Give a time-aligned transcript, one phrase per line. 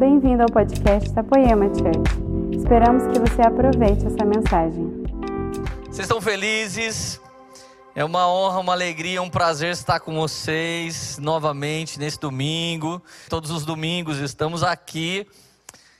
[0.00, 2.56] bem-vindo ao podcast da Poema Church.
[2.56, 5.04] Esperamos que você aproveite essa mensagem.
[5.84, 7.20] Vocês estão felizes?
[7.94, 13.02] É uma honra, uma alegria, um prazer estar com vocês novamente nesse domingo.
[13.28, 15.26] Todos os domingos estamos aqui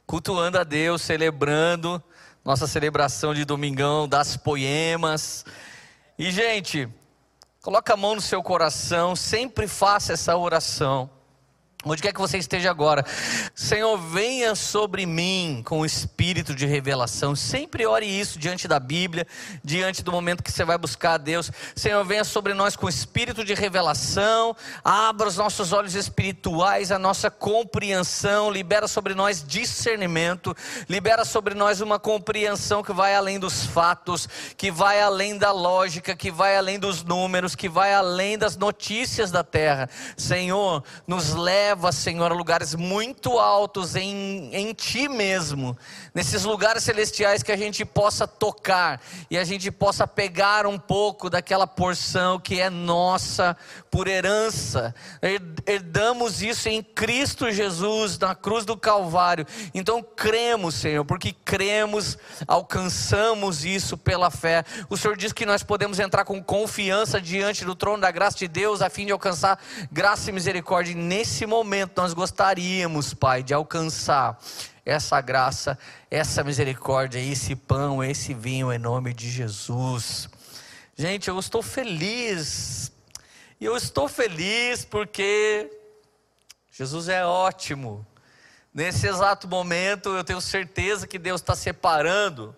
[0.07, 2.03] cultuando a Deus, celebrando
[2.43, 5.45] nossa celebração de domingão das poemas.
[6.19, 6.89] E gente,
[7.61, 11.20] coloca a mão no seu coração, sempre faça essa oração.
[11.83, 13.03] Onde quer que você esteja agora,
[13.55, 17.35] Senhor, venha sobre mim com o espírito de revelação.
[17.35, 19.27] Sempre ore isso diante da Bíblia,
[19.65, 21.51] diante do momento que você vai buscar a Deus.
[21.75, 24.55] Senhor, venha sobre nós com o espírito de revelação.
[24.85, 28.51] Abra os nossos olhos espirituais, a nossa compreensão.
[28.51, 30.55] Libera sobre nós discernimento.
[30.87, 36.15] Libera sobre nós uma compreensão que vai além dos fatos, que vai além da lógica,
[36.15, 39.89] que vai além dos números, que vai além das notícias da terra.
[40.15, 45.79] Senhor, nos leva leva, Senhor, a lugares muito altos em, em Ti mesmo,
[46.13, 51.31] nesses lugares celestiais que a gente possa tocar e a gente possa pegar um pouco
[51.31, 53.57] daquela porção que é nossa
[53.89, 54.93] por herança.
[55.65, 59.47] Herdamos isso em Cristo Jesus, na cruz do Calvário.
[59.73, 64.65] Então cremos, Senhor, porque cremos, alcançamos isso pela fé.
[64.89, 68.49] O Senhor diz que nós podemos entrar com confiança diante do trono da graça de
[68.49, 69.57] Deus, a fim de alcançar
[69.93, 70.97] graça e misericórdia.
[70.97, 71.60] Nesse momento
[71.97, 74.39] nós gostaríamos, Pai, de alcançar
[74.85, 75.79] essa graça,
[76.11, 80.29] essa misericórdia, esse pão, esse vinho em nome de Jesus.
[80.97, 82.93] Gente, eu estou feliz
[83.61, 85.71] e eu estou feliz porque
[86.71, 88.07] Jesus é ótimo.
[88.73, 92.55] Nesse exato momento, eu tenho certeza que Deus está separando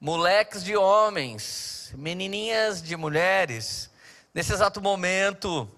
[0.00, 3.90] moleques de homens, menininhas de mulheres.
[4.32, 5.68] Nesse exato momento,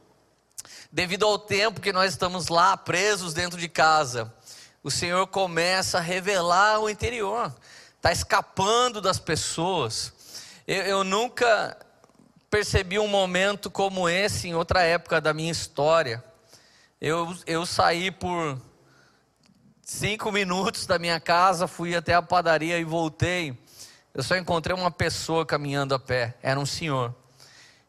[0.90, 4.32] devido ao tempo que nós estamos lá presos dentro de casa,
[4.82, 7.54] o Senhor começa a revelar o interior,
[7.96, 10.12] está escapando das pessoas.
[10.66, 11.76] Eu, eu nunca
[12.50, 16.24] percebi um momento como esse em outra época da minha história.
[17.00, 18.60] Eu, eu saí por
[19.82, 23.58] cinco minutos da minha casa, fui até a padaria e voltei.
[24.14, 27.14] Eu só encontrei uma pessoa caminhando a pé, era um senhor.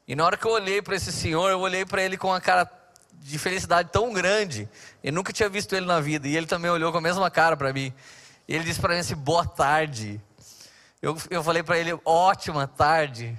[0.08, 2.42] E na hora que eu olhei para esse senhor, eu olhei para ele com uma
[2.42, 2.66] cara
[3.14, 4.68] de felicidade tão grande.
[5.04, 6.28] Eu nunca tinha visto ele na vida.
[6.28, 7.94] E ele também olhou com a mesma cara para mim.
[8.48, 10.22] E ele disse para mim assim: boa tarde.
[11.02, 13.38] Eu, eu falei para ele: ótima tarde.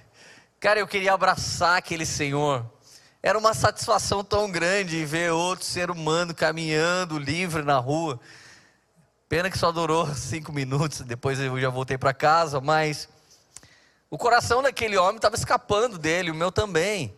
[0.59, 2.65] Cara, eu queria abraçar aquele Senhor.
[3.23, 8.19] Era uma satisfação tão grande ver outro ser humano caminhando livre na rua.
[9.29, 13.09] Pena que só durou cinco minutos, depois eu já voltei para casa, mas
[14.11, 17.17] o coração daquele homem estava escapando dele, o meu também.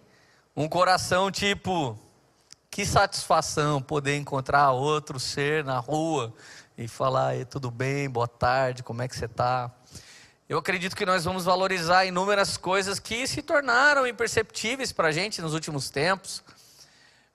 [0.55, 1.99] Um coração tipo,
[2.73, 6.33] que satisfação poder encontrar outro ser na rua
[6.79, 9.71] e falar, tudo bem, boa tarde, como é que você está?
[10.49, 15.43] Eu acredito que nós vamos valorizar inúmeras coisas que se tornaram imperceptíveis para a gente
[15.43, 16.43] nos últimos tempos.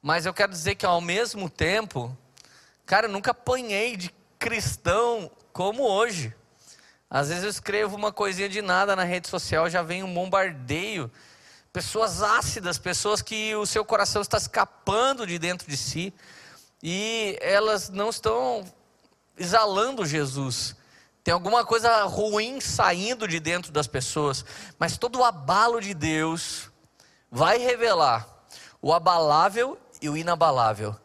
[0.01, 2.17] Mas eu quero dizer que ao mesmo tempo,
[2.83, 6.33] cara, eu nunca apanhei de cristão como hoje.
[7.07, 11.11] Às vezes eu escrevo uma coisinha de nada na rede social, já vem um bombardeio.
[11.77, 16.11] Pessoas ácidas, pessoas que o seu coração está escapando de dentro de si.
[16.81, 18.65] E elas não estão
[19.37, 20.75] exalando Jesus.
[21.23, 24.43] Tem alguma coisa ruim saindo de dentro das pessoas,
[24.79, 26.71] mas todo o abalo de Deus
[27.29, 28.27] vai revelar
[28.81, 30.95] o abalável e o inabalável.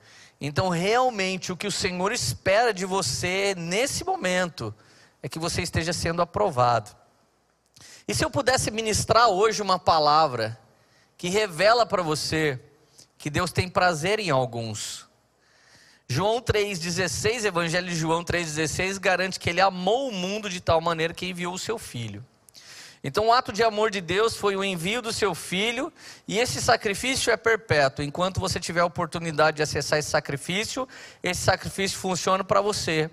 [0.40, 4.74] Então, realmente, o que o Senhor espera de você nesse momento
[5.22, 7.01] é que você esteja sendo aprovado.
[8.06, 10.58] E se eu pudesse ministrar hoje uma palavra
[11.16, 12.58] que revela para você
[13.16, 15.06] que Deus tem prazer em alguns,
[16.08, 21.14] João 3,16, Evangelho de João 3,16 garante que ele amou o mundo de tal maneira
[21.14, 22.24] que enviou o seu filho.
[23.04, 25.92] Então, o ato de amor de Deus foi o envio do seu filho,
[26.28, 28.04] e esse sacrifício é perpétuo.
[28.04, 30.88] Enquanto você tiver a oportunidade de acessar esse sacrifício,
[31.20, 33.10] esse sacrifício funciona para você.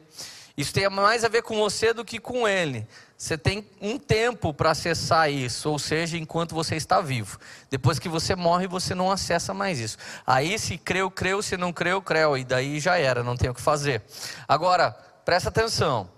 [0.59, 2.85] Isso tem mais a ver com você do que com ele.
[3.17, 7.39] Você tem um tempo para acessar isso, ou seja, enquanto você está vivo.
[7.69, 9.97] Depois que você morre, você não acessa mais isso.
[10.27, 12.37] Aí, se creu, creu, se não creu, creu.
[12.37, 14.03] E daí já era, não tem o que fazer.
[14.45, 14.91] Agora,
[15.23, 16.09] presta atenção.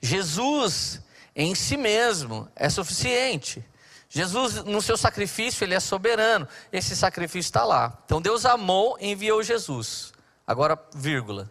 [0.00, 1.00] Jesus
[1.34, 3.64] em si mesmo é suficiente.
[4.08, 6.46] Jesus, no seu sacrifício, ele é soberano.
[6.72, 7.98] Esse sacrifício está lá.
[8.04, 10.12] Então, Deus amou e enviou Jesus.
[10.46, 11.50] Agora, vírgula.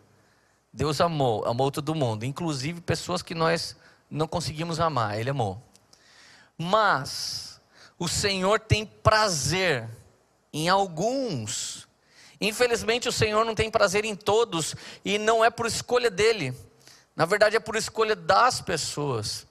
[0.74, 3.76] Deus amou, amou todo mundo, inclusive pessoas que nós
[4.10, 5.62] não conseguimos amar, Ele amou.
[6.58, 7.60] Mas
[7.98, 9.90] o Senhor tem prazer
[10.54, 11.88] em alguns,
[12.42, 14.76] Infelizmente, o Senhor não tem prazer em todos
[15.06, 16.58] e não é por escolha dele.
[17.16, 19.46] Na verdade, é por escolha das pessoas.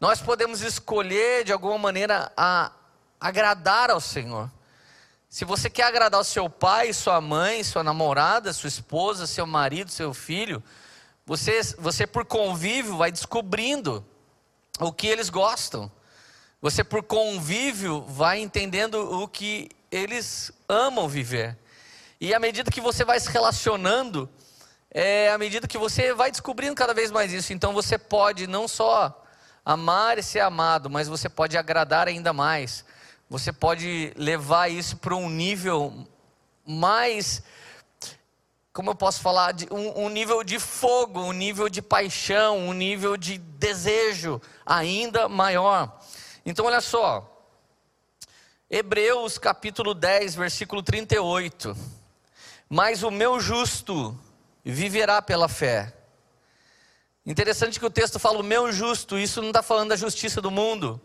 [0.00, 2.72] Nós podemos escolher de alguma maneira a
[3.20, 4.50] agradar ao Senhor.
[5.32, 9.90] Se você quer agradar o seu pai, sua mãe, sua namorada, sua esposa, seu marido,
[9.90, 10.62] seu filho,
[11.24, 14.04] você, você por convívio vai descobrindo
[14.78, 15.90] o que eles gostam.
[16.60, 21.56] Você por convívio vai entendendo o que eles amam viver.
[22.20, 24.28] E à medida que você vai se relacionando,
[24.90, 27.54] é à medida que você vai descobrindo cada vez mais isso.
[27.54, 29.24] Então você pode não só
[29.64, 32.84] amar e ser amado, mas você pode agradar ainda mais.
[33.32, 36.06] Você pode levar isso para um nível
[36.66, 37.42] mais
[38.74, 42.74] como eu posso falar, de um, um, nível de fogo, um nível de paixão, um
[42.74, 45.98] nível de desejo ainda maior.
[46.44, 47.26] Então, olha só,
[48.70, 51.74] Hebreus capítulo 10, versículo 38.
[52.68, 54.14] Mas o meu justo
[54.62, 55.90] viverá pela fé.
[57.24, 60.50] Interessante que o texto fala o meu justo, isso não está falando da justiça do
[60.50, 61.00] mundo,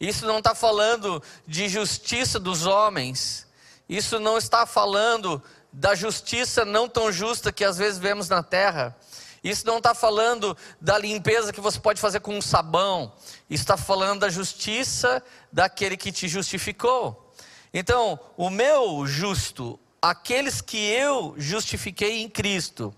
[0.00, 3.46] isso não está falando de justiça dos homens,
[3.88, 5.42] isso não está falando
[5.72, 8.96] da justiça não tão justa que às vezes vemos na terra.
[9.42, 13.12] Isso não está falando da limpeza que você pode fazer com um sabão.
[13.48, 15.22] Está falando da justiça
[15.52, 17.32] daquele que te justificou.
[17.72, 22.94] Então, o meu justo, aqueles que eu justifiquei em Cristo,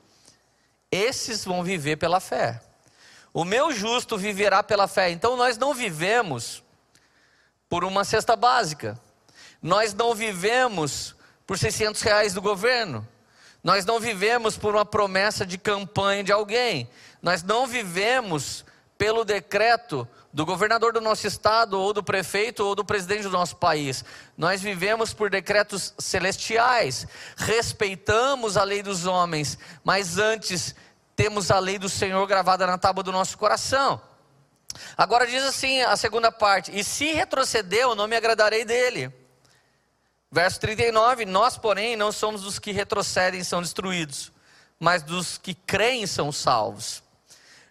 [0.91, 2.61] esses vão viver pela fé.
[3.33, 5.11] O meu justo viverá pela fé.
[5.11, 6.63] Então, nós não vivemos
[7.71, 9.01] por uma cesta básica.
[9.63, 11.15] Nós não vivemos
[11.47, 13.07] por 600 reais do governo.
[13.63, 16.91] Nós não vivemos por uma promessa de campanha de alguém.
[17.23, 18.65] Nós não vivemos
[18.99, 23.57] pelo decreto do governador do nosso estado, ou do prefeito, ou do presidente do nosso
[23.57, 24.05] país.
[24.37, 27.07] Nós vivemos por decretos celestiais.
[27.37, 30.75] Respeitamos a lei dos homens, mas antes
[31.15, 34.01] temos a lei do Senhor gravada na tábua do nosso coração.
[34.97, 39.13] Agora diz assim a segunda parte: E se retroceder, eu não me agradarei dele.
[40.31, 44.33] Verso 39: Nós, porém, não somos dos que retrocedem e são destruídos,
[44.79, 47.03] mas dos que creem são salvos.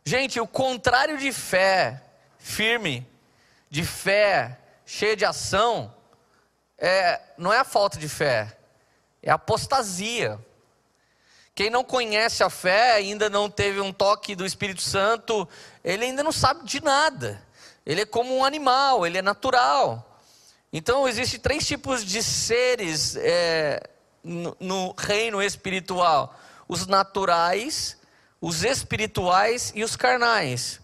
[0.03, 2.03] Gente, o contrário de fé
[2.37, 3.07] firme,
[3.69, 5.93] de fé cheia de ação,
[6.77, 8.57] é, não é a falta de fé,
[9.21, 10.39] é apostasia.
[11.53, 15.47] Quem não conhece a fé, ainda não teve um toque do Espírito Santo,
[15.93, 17.41] ele ainda não sabe de nada.
[17.85, 20.21] Ele é como um animal, ele é natural.
[20.71, 23.81] Então, existem três tipos de seres é,
[24.23, 26.37] no, no reino espiritual:
[26.67, 27.97] os naturais,
[28.39, 30.79] os espirituais e os carnais.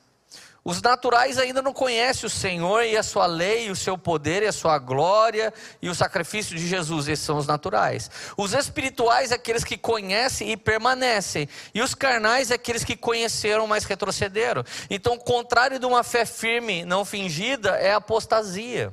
[0.67, 4.47] Os naturais ainda não conhecem o Senhor e a sua lei, o seu poder e
[4.47, 7.07] a sua glória e o sacrifício de Jesus.
[7.07, 8.09] Esses são os naturais.
[8.35, 11.47] Os espirituais é aqueles que conhecem e permanecem.
[11.71, 14.63] E os carnais é aqueles que conheceram, mas retrocederam.
[14.89, 18.91] Então, o contrário de uma fé firme, não fingida, é apostasia.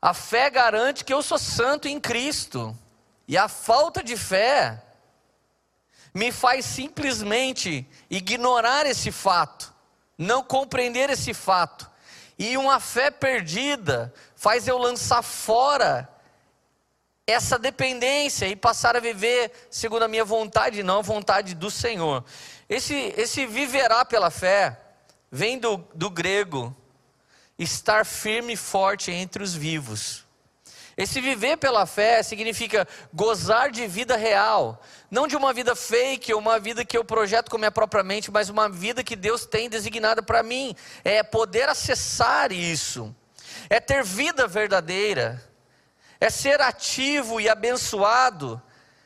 [0.00, 2.74] A fé garante que eu sou santo em Cristo.
[3.28, 4.82] E a falta de fé
[6.16, 9.70] me faz simplesmente ignorar esse fato,
[10.16, 11.90] não compreender esse fato.
[12.38, 16.08] E uma fé perdida faz eu lançar fora
[17.26, 22.24] essa dependência e passar a viver segundo a minha vontade, não a vontade do Senhor.
[22.66, 24.80] Esse, esse viverá pela fé
[25.30, 26.74] vem do, do grego
[27.58, 30.25] estar firme e forte entre os vivos.
[30.96, 36.40] Esse viver pela fé significa gozar de vida real, não de uma vida fake ou
[36.40, 39.68] uma vida que eu projeto com minha própria mente, mas uma vida que Deus tem
[39.68, 40.74] designada para mim.
[41.04, 43.14] É poder acessar isso,
[43.68, 45.42] é ter vida verdadeira,
[46.18, 48.62] é ser ativo e abençoado,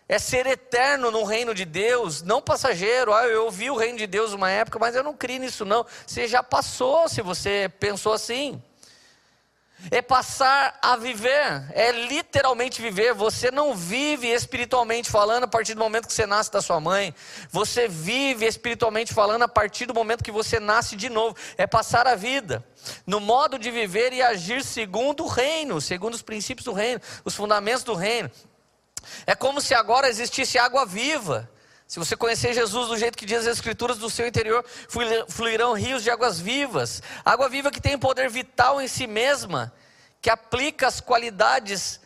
[0.08, 3.12] é ser eterno no reino de Deus, não passageiro.
[3.12, 5.84] Ah, eu ouvi o reino de Deus uma época, mas eu não criei nisso não.
[6.06, 8.62] Você já passou, se você pensou assim.
[9.90, 13.14] É passar a viver, é literalmente viver.
[13.14, 17.14] Você não vive espiritualmente falando a partir do momento que você nasce da sua mãe.
[17.50, 21.36] Você vive espiritualmente falando a partir do momento que você nasce de novo.
[21.56, 22.64] É passar a vida
[23.06, 27.34] no modo de viver e agir segundo o reino, segundo os princípios do reino, os
[27.34, 28.30] fundamentos do reino.
[29.26, 31.48] É como se agora existisse água viva.
[31.90, 34.64] Se você conhecer Jesus do jeito que diz as Escrituras, do seu interior
[35.28, 37.02] fluirão rios de águas vivas.
[37.24, 39.74] Água viva que tem poder vital em si mesma,
[40.22, 42.00] que aplica as qualidades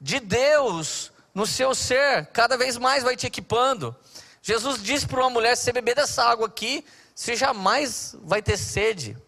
[0.00, 3.94] de Deus no seu ser, cada vez mais vai te equipando.
[4.40, 6.82] Jesus disse para uma mulher: se você beber dessa água aqui,
[7.14, 9.18] você jamais vai ter sede.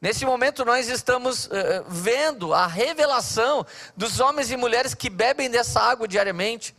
[0.00, 1.50] Nesse momento, nós estamos uh,
[1.88, 6.76] vendo a revelação dos homens e mulheres que bebem dessa água diariamente.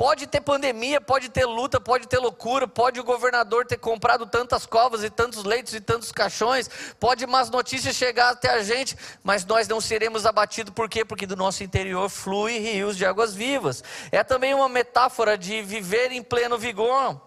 [0.00, 4.64] Pode ter pandemia, pode ter luta, pode ter loucura, pode o governador ter comprado tantas
[4.64, 9.44] covas e tantos leitos e tantos caixões, pode más notícias chegar até a gente, mas
[9.44, 11.04] nós não seremos abatidos, por quê?
[11.04, 13.84] Porque do nosso interior flui rios de águas vivas.
[14.10, 17.20] É também uma metáfora de viver em pleno vigor.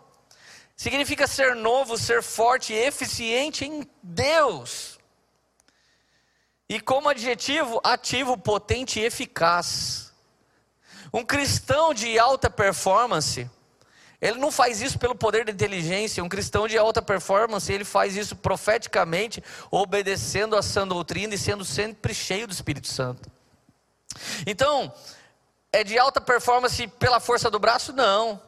[0.76, 4.98] Significa ser novo, ser forte e eficiente em Deus.
[6.68, 10.12] E como adjetivo, ativo, potente e eficaz.
[11.14, 13.48] Um cristão de alta performance,
[14.20, 16.24] ele não faz isso pelo poder da inteligência.
[16.24, 21.64] Um cristão de alta performance, ele faz isso profeticamente, obedecendo a sã doutrina e sendo
[21.64, 23.30] sempre cheio do Espírito Santo.
[24.48, 24.92] Então,
[25.72, 27.94] é de alta performance pela força do braço?
[27.94, 28.42] Não.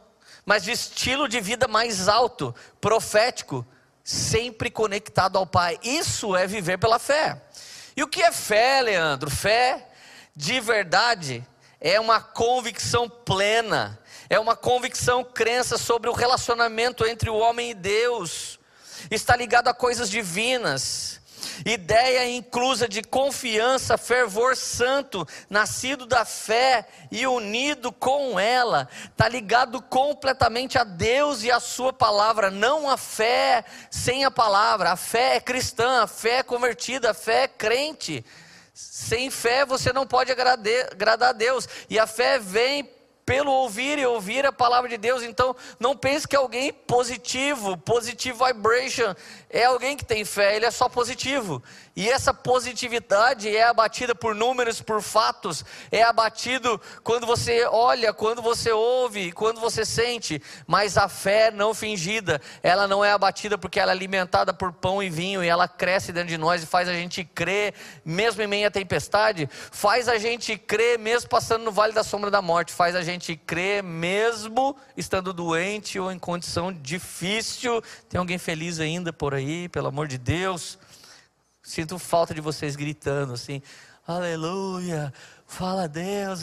[0.45, 3.65] Mas de estilo de vida mais alto, profético,
[4.03, 5.77] sempre conectado ao Pai.
[5.83, 7.41] Isso é viver pela fé.
[7.97, 9.29] E o que é fé, Leandro?
[9.29, 9.87] Fé
[10.35, 11.45] de verdade
[11.85, 17.73] é uma convicção plena, é uma convicção, crença sobre o relacionamento entre o homem e
[17.75, 18.59] Deus,
[19.11, 21.21] está ligado a coisas divinas,
[21.63, 29.79] ideia inclusa de confiança, fervor santo, nascido da fé e unido com ela, está ligado
[29.79, 35.35] completamente a Deus e a Sua palavra, não a fé sem a palavra, a fé
[35.35, 38.25] é cristã, a fé é convertida, a fé é crente.
[38.77, 41.65] Sem fé você não pode agradar a Deus.
[41.89, 42.83] E a fé vem
[43.25, 45.23] pelo ouvir e ouvir a palavra de Deus.
[45.23, 49.15] Então, não pense que alguém positivo, positive vibration,
[49.49, 51.63] é alguém que tem fé, ele é só positivo.
[51.95, 58.41] E essa positividade é abatida por números, por fatos, é abatido quando você olha, quando
[58.41, 60.41] você ouve, quando você sente.
[60.67, 65.01] Mas a fé não fingida, ela não é abatida porque ela é alimentada por pão
[65.01, 67.73] e vinho e ela cresce dentro de nós e faz a gente crer,
[68.03, 72.29] mesmo em meio à tempestade, faz a gente crer mesmo passando no vale da sombra
[72.29, 77.81] da morte, faz a gente crer mesmo estando doente ou em condição difícil.
[78.09, 79.65] Tem alguém feliz ainda por aí?
[79.75, 80.77] pelo amor de Deus.
[81.65, 83.59] Sinto falta de vocês gritando assim,
[84.07, 85.11] aleluia,
[85.47, 86.41] fala Deus.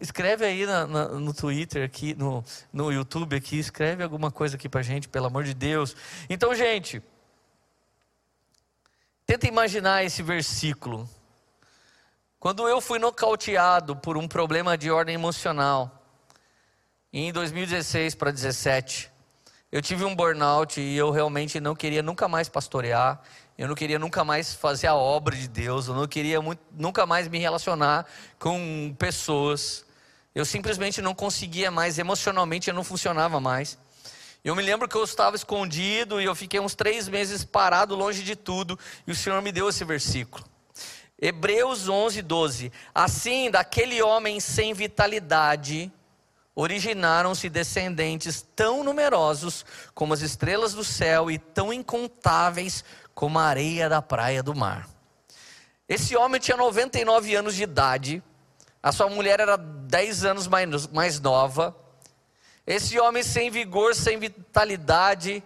[0.00, 4.68] Escreve aí na, na, no Twitter aqui, no, no YouTube aqui, escreve alguma coisa aqui
[4.68, 5.96] pra gente, pelo amor de Deus.
[6.30, 7.02] Então, gente,
[9.26, 11.08] tenta imaginar esse versículo.
[12.38, 16.00] Quando eu fui nocauteado por um problema de ordem emocional,
[17.12, 19.10] em 2016 para 2017,
[19.74, 23.20] eu tive um burnout e eu realmente não queria nunca mais pastorear,
[23.58, 27.04] eu não queria nunca mais fazer a obra de Deus, eu não queria muito, nunca
[27.04, 28.06] mais me relacionar
[28.38, 29.84] com pessoas.
[30.32, 33.76] Eu simplesmente não conseguia mais, emocionalmente eu não funcionava mais.
[34.44, 38.22] Eu me lembro que eu estava escondido e eu fiquei uns três meses parado longe
[38.22, 40.44] de tudo, e o Senhor me deu esse versículo.
[41.20, 42.70] Hebreus 11, 12.
[42.94, 45.90] Assim, daquele homem sem vitalidade,
[46.54, 52.84] originaram-se descendentes tão numerosos como as estrelas do céu e tão incontáveis
[53.14, 54.88] como a areia da praia do mar.
[55.88, 58.22] Esse homem tinha 99 anos de idade,
[58.82, 61.76] a sua mulher era 10 anos mais, mais nova.
[62.66, 65.42] Esse homem sem vigor, sem vitalidade,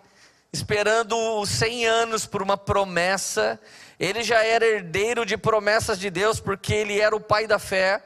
[0.53, 3.61] esperando os 100 anos por uma promessa,
[3.99, 8.03] ele já era herdeiro de promessas de Deus, porque ele era o pai da fé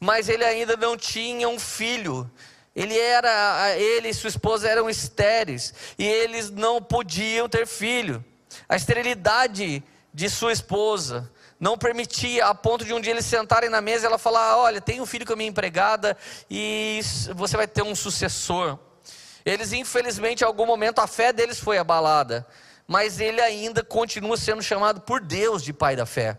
[0.00, 2.30] mas ele ainda não tinha um filho.
[2.74, 8.24] Ele era, ele e sua esposa eram estéreis e eles não podiam ter filho.
[8.68, 9.82] A esterilidade
[10.14, 14.06] de sua esposa não permitia, a ponto de um dia eles sentarem na mesa e
[14.06, 16.16] ela falar: Olha, tem um filho com a minha empregada
[16.48, 17.00] e
[17.34, 18.78] você vai ter um sucessor.
[19.44, 22.46] Eles, infelizmente, em algum momento a fé deles foi abalada,
[22.86, 26.38] mas ele ainda continua sendo chamado por Deus de pai da fé.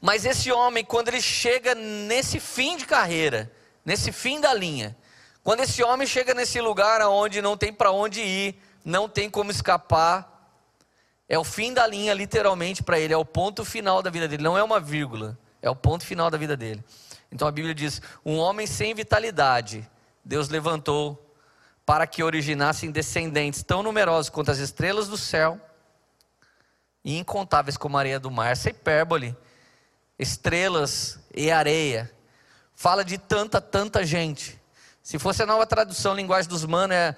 [0.00, 3.50] Mas esse homem, quando ele chega nesse fim de carreira,
[3.84, 4.96] nesse fim da linha,
[5.42, 9.50] quando esse homem chega nesse lugar onde não tem para onde ir, não tem como
[9.50, 10.30] escapar,
[11.28, 14.42] é o fim da linha, literalmente, para ele, é o ponto final da vida dele,
[14.42, 16.84] não é uma vírgula, é o ponto final da vida dele.
[17.32, 19.88] Então a Bíblia diz: um homem sem vitalidade,
[20.24, 21.20] Deus levantou
[21.84, 25.60] para que originassem descendentes tão numerosos quanto as estrelas do céu
[27.04, 28.50] e incontáveis como a areia do mar.
[28.50, 29.36] Essa hipérbole
[30.18, 32.10] estrelas e areia.
[32.74, 34.60] Fala de tanta, tanta gente.
[35.02, 37.16] Se fosse a nova tradução, linguagem dos manos, é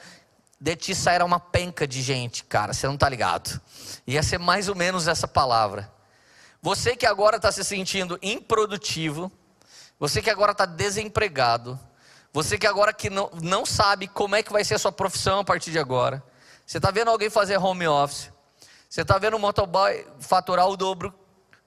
[0.61, 3.61] de ti sairá uma penca de gente, cara, você não está ligado.
[4.07, 5.93] Ia ser mais ou menos essa palavra.
[6.63, 9.31] Você que agora está se sentindo improdutivo,
[9.99, 11.79] você que agora está desempregado,
[12.33, 15.41] você que agora que não, não sabe como é que vai ser a sua profissão
[15.41, 16.23] a partir de agora,
[16.67, 18.33] você está vendo alguém fazer home office,
[18.89, 21.15] Você está vendo o motoboy faturar o dobro,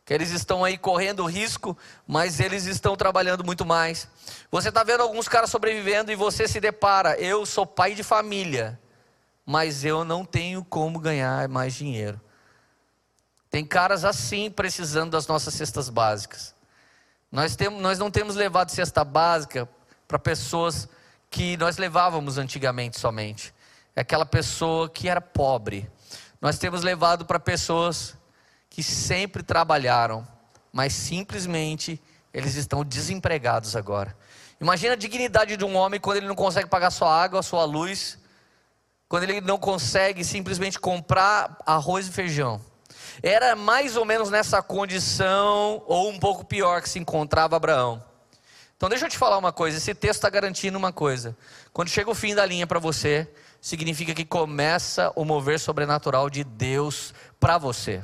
[0.10, 4.08] que eles estão aí correndo risco, mas eles estão trabalhando muito mais.
[4.50, 8.80] Você está vendo alguns caras sobrevivendo e você se depara, eu sou pai de família,
[9.46, 12.20] mas eu não tenho como ganhar mais dinheiro.
[13.52, 16.56] Tem caras assim precisando das nossas cestas básicas.
[17.32, 19.70] Nós, temos, nós não temos levado cesta básica
[20.08, 20.90] para pessoas
[21.30, 23.54] que nós levávamos antigamente somente.
[23.96, 25.88] É aquela pessoa que era pobre.
[26.42, 28.18] Nós temos levado para pessoas
[28.80, 30.26] que sempre trabalharam,
[30.72, 32.02] mas simplesmente
[32.34, 34.16] eles estão desempregados agora.
[34.62, 38.18] Imagina a dignidade de um homem quando ele não consegue pagar sua água, sua luz,
[39.10, 42.62] quando ele não consegue simplesmente comprar arroz e feijão.
[43.22, 48.02] Era mais ou menos nessa condição, ou um pouco pior, que se encontrava Abraão.
[48.78, 51.36] Então deixa eu te falar uma coisa, esse texto está garantindo uma coisa.
[51.74, 56.46] Quando chega o fim da linha para você, significa que começa o mover sobrenatural de
[56.46, 58.02] Deus para você.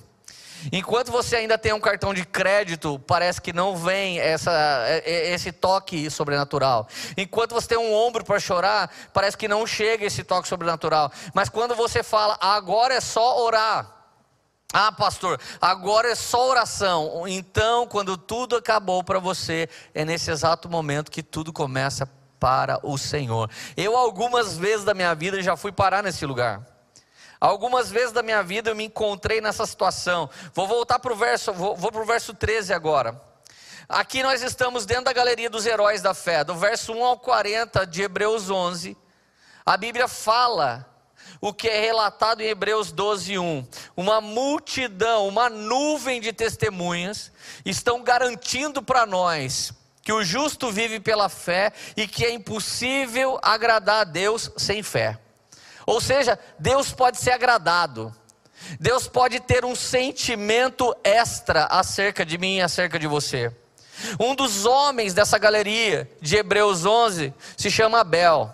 [0.72, 4.52] Enquanto você ainda tem um cartão de crédito, parece que não vem essa,
[4.88, 6.88] é, é, esse toque sobrenatural.
[7.18, 11.12] Enquanto você tem um ombro para chorar, parece que não chega esse toque sobrenatural.
[11.34, 13.92] Mas quando você fala, agora é só orar.
[14.74, 17.26] Ah, pastor, agora é só oração.
[17.28, 22.98] Então, quando tudo acabou para você, é nesse exato momento que tudo começa para o
[22.98, 23.50] Senhor.
[23.78, 26.75] Eu, algumas vezes da minha vida, já fui parar nesse lugar.
[27.40, 30.30] Algumas vezes da minha vida eu me encontrei nessa situação.
[30.54, 33.20] Vou voltar para o verso, vou, vou para o verso 13 agora.
[33.88, 37.86] Aqui nós estamos dentro da galeria dos heróis da fé, do verso 1 ao 40
[37.86, 38.98] de Hebreus 11.
[39.66, 40.90] A Bíblia fala
[41.40, 43.68] o que é relatado em Hebreus 12, 1.
[43.96, 47.32] Uma multidão, uma nuvem de testemunhas
[47.64, 54.02] estão garantindo para nós que o justo vive pela fé e que é impossível agradar
[54.02, 55.20] a Deus sem fé.
[55.86, 58.14] Ou seja, Deus pode ser agradado.
[58.80, 63.52] Deus pode ter um sentimento extra acerca de mim e acerca de você.
[64.20, 68.54] Um dos homens dessa galeria de Hebreus 11 se chama Abel.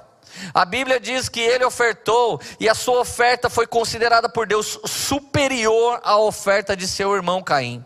[0.53, 5.99] A Bíblia diz que ele ofertou e a sua oferta foi considerada por Deus superior
[6.03, 7.84] à oferta de seu irmão Caim.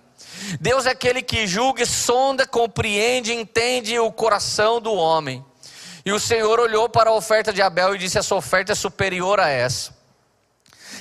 [0.60, 5.44] Deus é aquele que julga, sonda, compreende, entende o coração do homem.
[6.06, 9.40] E o Senhor olhou para a oferta de Abel e disse: Essa oferta é superior
[9.40, 9.96] a essa.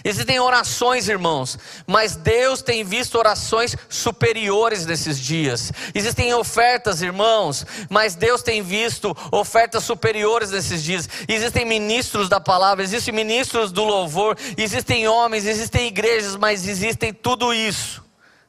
[0.03, 5.73] Existem orações, irmãos, mas Deus tem visto orações superiores nesses dias.
[5.95, 11.09] Existem ofertas, irmãos, mas Deus tem visto ofertas superiores nesses dias.
[11.27, 17.55] Existem ministros da palavra, existem ministros do louvor, existem homens, existem igrejas, mas existem tudo
[17.55, 18.04] isso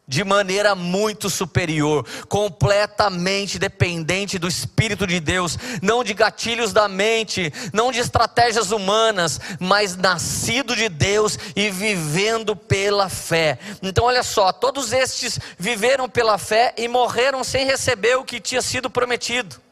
[0.07, 7.51] de maneira muito superior, completamente dependente do Espírito de Deus, não de gatilhos da mente,
[7.73, 13.57] não de estratégias humanas, mas nascido de Deus e vivendo pela fé.
[13.81, 18.61] Então, olha só, todos estes viveram pela fé e morreram sem receber o que tinha
[18.61, 19.64] sido prometido.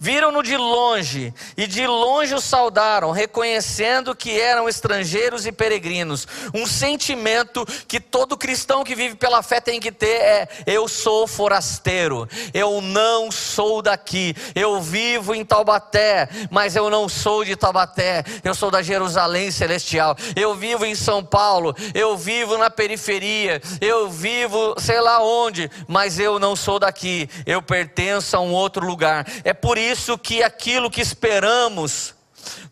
[0.00, 6.26] Viram-no de longe e de longe o saudaram, reconhecendo que eram estrangeiros e peregrinos.
[6.54, 11.26] Um sentimento que todo cristão que vive pela fé tem que ter é: eu sou
[11.26, 14.34] forasteiro, eu não sou daqui.
[14.54, 18.24] Eu vivo em Taubaté, mas eu não sou de Taubaté.
[18.42, 20.16] Eu sou da Jerusalém celestial.
[20.34, 26.18] Eu vivo em São Paulo, eu vivo na periferia, eu vivo sei lá onde, mas
[26.18, 27.28] eu não sou daqui.
[27.44, 29.26] Eu pertenço a um outro lugar.
[29.44, 32.14] É por por isso que aquilo que esperamos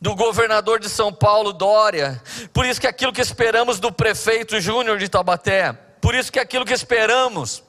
[0.01, 2.19] do governador de São Paulo, Dória,
[2.51, 6.65] por isso que aquilo que esperamos do prefeito Júnior de Taubaté, por isso que aquilo
[6.65, 7.63] que esperamos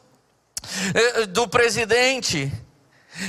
[0.93, 2.49] eh, do presidente,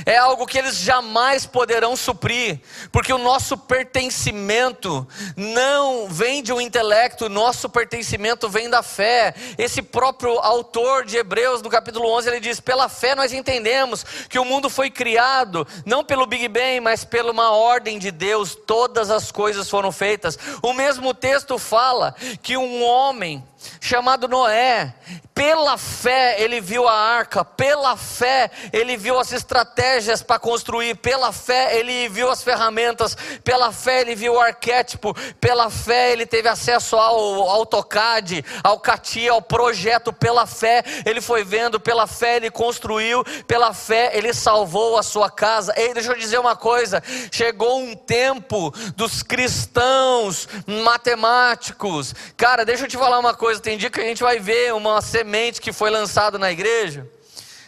[0.05, 2.59] é algo que eles jamais poderão suprir,
[2.91, 9.33] porque o nosso pertencimento não vem de um intelecto, nosso pertencimento vem da fé.
[9.57, 14.39] Esse próprio autor de Hebreus, no capítulo 11, ele diz: Pela fé nós entendemos que
[14.39, 19.09] o mundo foi criado, não pelo Big Bang, mas pela uma ordem de Deus, todas
[19.09, 20.37] as coisas foram feitas.
[20.61, 23.43] O mesmo texto fala que um homem
[23.79, 24.93] chamado Noé,
[25.37, 31.31] pela fé ele viu a arca, pela fé ele viu as estratégias para construir, pela
[31.31, 36.49] fé ele viu as ferramentas, pela fé ele viu o arquétipo, pela fé ele teve
[36.49, 42.49] acesso ao AutoCAD, ao CATIA, ao projeto, pela fé ele foi vendo, pela fé ele
[42.49, 45.71] construiu, pela fé ele salvou a sua casa.
[45.77, 50.47] Ei, deixa eu dizer uma coisa: chegou um tempo dos cristãos
[50.83, 54.73] matemáticos, cara, deixa eu te falar uma coisa, tem dia que a gente vai ver
[54.73, 57.07] uma semente que foi lançada na igreja.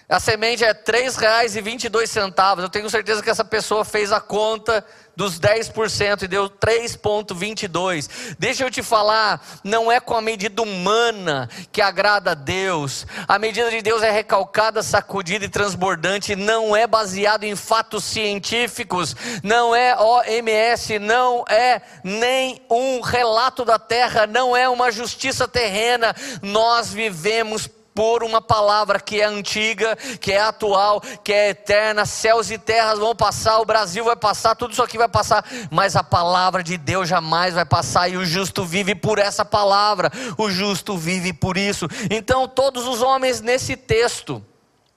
[0.07, 2.61] A semente é R$ 3,22.
[2.63, 4.83] Eu tenho certeza que essa pessoa fez a conta
[5.19, 8.10] dos 10% e deu 3,22.
[8.39, 13.05] Deixa eu te falar, não é com a medida humana que agrada a Deus.
[13.27, 19.13] A medida de Deus é recalcada, sacudida e transbordante, não é baseado em fatos científicos,
[19.43, 26.15] não é OMS, não é nem um relato da terra, não é uma justiça terrena.
[26.41, 27.67] Nós vivemos
[27.99, 32.05] por uma palavra que é antiga, que é atual, que é eterna.
[32.05, 35.97] Céus e terras vão passar, o Brasil vai passar, tudo isso aqui vai passar, mas
[35.97, 40.09] a palavra de Deus jamais vai passar e o justo vive por essa palavra.
[40.38, 41.89] O justo vive por isso.
[42.09, 44.41] Então, todos os homens nesse texto,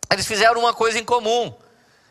[0.09, 1.53] eles fizeram uma coisa em comum.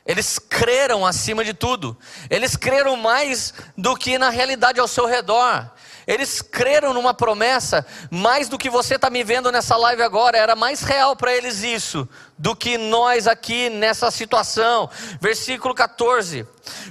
[0.05, 1.97] Eles creram acima de tudo.
[2.29, 5.71] Eles creram mais do que na realidade ao seu redor.
[6.07, 10.37] Eles creram numa promessa mais do que você está me vendo nessa live agora.
[10.37, 14.89] Era mais real para eles isso do que nós aqui nessa situação.
[15.19, 16.45] Versículo 14: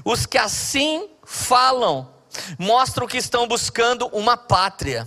[0.04, 2.08] Os que assim falam
[2.58, 5.06] mostram que estão buscando uma pátria.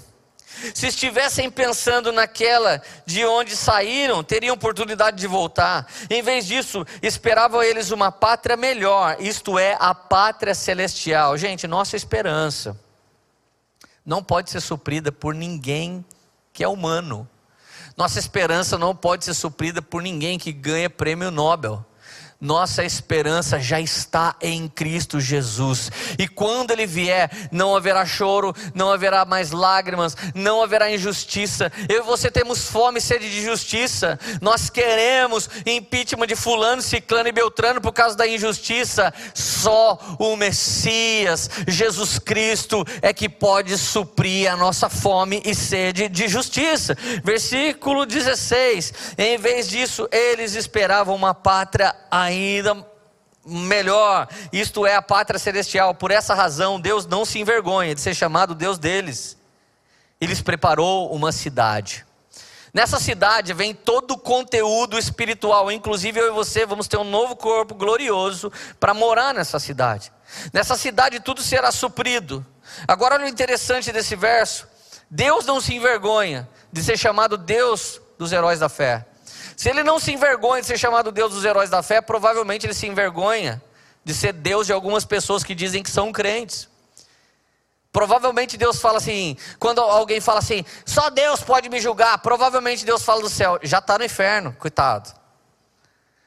[0.74, 5.88] Se estivessem pensando naquela de onde saíram, teriam oportunidade de voltar.
[6.10, 11.38] Em vez disso, esperavam eles uma pátria melhor, isto é, a pátria celestial.
[11.38, 12.78] Gente, nossa esperança
[14.06, 16.04] não pode ser suprida por ninguém
[16.52, 17.28] que é humano.
[17.96, 21.86] Nossa esperança não pode ser suprida por ninguém que ganha prêmio Nobel
[22.44, 25.90] nossa esperança já está em Cristo Jesus.
[26.20, 31.72] E quando Ele vier, não haverá choro, não haverá mais lágrimas, não haverá injustiça.
[31.88, 34.20] Eu e você temos fome e sede de justiça.
[34.42, 39.14] Nós queremos impeachment de Fulano, Ciclano e Beltrano por causa da injustiça.
[39.34, 46.28] Só o Messias, Jesus Cristo, é que pode suprir a nossa fome e sede de
[46.28, 46.98] justiça.
[47.24, 52.86] Versículo 16: Em vez disso, eles esperavam uma pátria ainda ainda
[53.46, 55.94] melhor, isto é a pátria celestial.
[55.94, 59.38] Por essa razão, Deus não se envergonha de ser chamado Deus deles.
[60.20, 62.06] Ele preparou uma cidade.
[62.74, 67.36] Nessa cidade vem todo o conteúdo espiritual, inclusive eu e você vamos ter um novo
[67.36, 70.12] corpo glorioso para morar nessa cidade.
[70.52, 72.44] Nessa cidade tudo será suprido.
[72.88, 74.68] Agora olha o interessante desse verso:
[75.08, 79.06] Deus não se envergonha de ser chamado Deus dos heróis da fé.
[79.56, 82.74] Se ele não se envergonha de ser chamado Deus dos heróis da fé, provavelmente ele
[82.74, 83.62] se envergonha
[84.04, 86.70] de ser Deus de algumas pessoas que dizem que são crentes.
[87.92, 93.04] Provavelmente Deus fala assim, quando alguém fala assim, só Deus pode me julgar, provavelmente Deus
[93.04, 95.14] fala do céu, já está no inferno, coitado.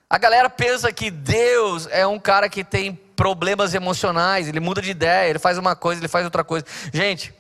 [0.09, 4.91] A galera pensa que Deus é um cara que tem problemas emocionais, ele muda de
[4.91, 6.65] ideia, ele faz uma coisa, ele faz outra coisa.
[6.93, 7.35] Gente,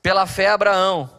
[0.00, 1.10] pela fé Abraão,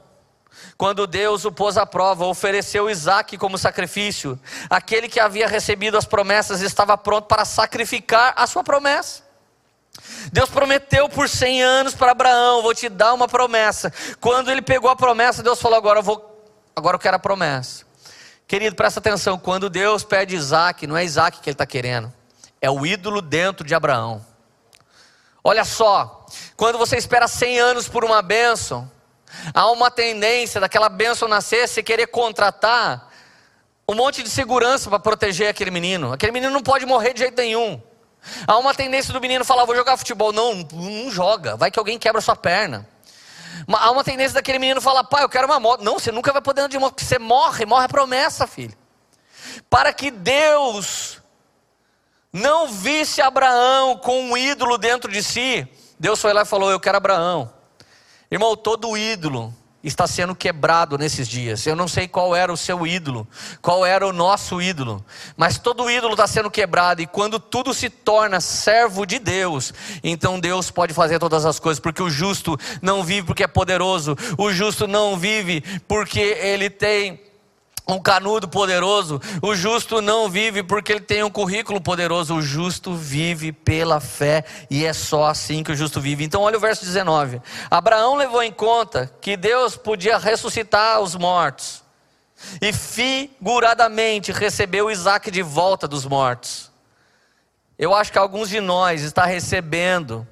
[0.79, 4.39] quando Deus o pôs à prova, ofereceu Isaac como sacrifício,
[4.69, 9.21] aquele que havia recebido as promessas estava pronto para sacrificar a sua promessa.
[10.31, 13.91] Deus prometeu por 100 anos para Abraão: Vou te dar uma promessa.
[14.21, 17.85] Quando ele pegou a promessa, Deus falou: Agora eu, vou, agora eu quero a promessa.
[18.47, 22.09] Querido, presta atenção: quando Deus pede Isaac, não é Isaac que ele está querendo,
[22.61, 24.25] é o ídolo dentro de Abraão.
[25.43, 28.89] Olha só, quando você espera 100 anos por uma bênção,
[29.53, 33.09] Há uma tendência daquela bênção nascer, se querer contratar
[33.87, 36.13] um monte de segurança para proteger aquele menino.
[36.13, 37.81] Aquele menino não pode morrer de jeito nenhum.
[38.45, 40.31] Há uma tendência do menino falar: vou jogar futebol.
[40.31, 41.55] Não, não joga.
[41.55, 42.87] Vai que alguém quebra sua perna.
[43.67, 45.83] Há uma tendência daquele menino falar: pai, eu quero uma moto.
[45.83, 48.77] Não, você nunca vai poder andar de moto, porque você morre, morre a promessa, filho.
[49.69, 51.19] Para que Deus
[52.31, 55.67] não visse Abraão com um ídolo dentro de si,
[55.99, 57.58] Deus foi lá e falou: Eu quero Abraão.
[58.31, 59.51] Irmão, todo ídolo
[59.83, 61.65] está sendo quebrado nesses dias.
[61.65, 63.27] Eu não sei qual era o seu ídolo,
[63.61, 65.03] qual era o nosso ídolo,
[65.37, 70.39] mas todo ídolo está sendo quebrado, e quando tudo se torna servo de Deus, então
[70.39, 74.51] Deus pode fazer todas as coisas, porque o justo não vive porque é poderoso, o
[74.51, 77.28] justo não vive porque ele tem
[77.95, 79.21] um canudo poderoso.
[79.41, 82.35] O justo não vive porque ele tem um currículo poderoso.
[82.35, 86.23] O justo vive pela fé e é só assim que o justo vive.
[86.23, 87.41] Então, olha o verso 19.
[87.69, 91.83] Abraão levou em conta que Deus podia ressuscitar os mortos
[92.61, 96.71] e figuradamente recebeu Isaac de volta dos mortos.
[97.77, 100.27] Eu acho que alguns de nós está recebendo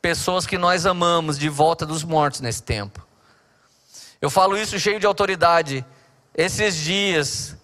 [0.00, 3.04] pessoas que nós amamos de volta dos mortos nesse tempo.
[4.20, 5.84] Eu falo isso cheio de autoridade
[6.36, 7.56] esses dias,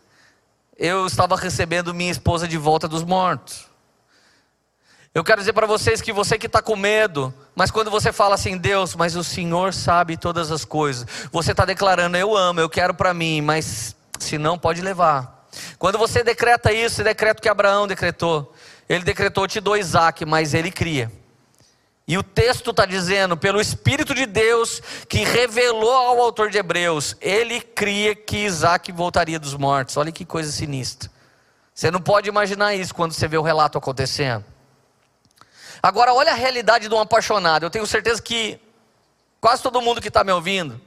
[0.79, 3.67] eu estava recebendo minha esposa de volta dos mortos.
[5.15, 8.35] Eu quero dizer para vocês que você que está com medo, mas quando você fala
[8.35, 12.71] assim, Deus, mas o Senhor sabe todas as coisas, você está declarando, eu amo, eu
[12.71, 15.47] quero para mim, mas se não, pode levar.
[15.79, 18.55] Quando você decreta isso, decreta o que Abraão decretou.
[18.89, 21.13] Ele decretou: te dou Isaac, mas ele cria.
[22.07, 27.17] E o texto está dizendo, pelo Espírito de Deus, que revelou ao autor de Hebreus,
[27.21, 29.97] ele cria que Isaac voltaria dos mortos.
[29.97, 31.11] Olha que coisa sinistra.
[31.75, 34.45] Você não pode imaginar isso quando você vê o relato acontecendo.
[35.83, 37.65] Agora, olha a realidade de um apaixonado.
[37.65, 38.61] Eu tenho certeza que
[39.41, 40.81] quase todo mundo que está me ouvindo,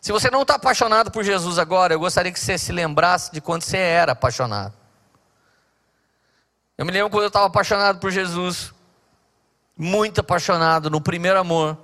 [0.00, 3.40] se você não está apaixonado por Jesus agora, eu gostaria que você se lembrasse de
[3.40, 4.72] quando você era apaixonado.
[6.76, 8.72] Eu me lembro quando eu estava apaixonado por Jesus
[9.78, 11.78] muito apaixonado no primeiro amor.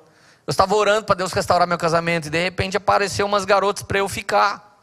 [0.44, 3.98] Eu estava orando para Deus restaurar meu casamento e de repente apareceu umas garotas para
[3.98, 4.74] eu ficar.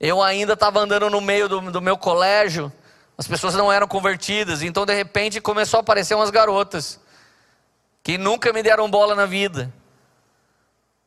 [0.00, 2.72] Eu ainda estava andando no meio do, do, meu colégio,
[3.16, 6.98] as pessoas não eram convertidas, então de repente começou a aparecer umas garotas
[8.02, 9.72] que nunca me deram bola na vida.